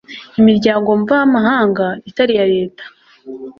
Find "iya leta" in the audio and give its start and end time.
2.35-2.83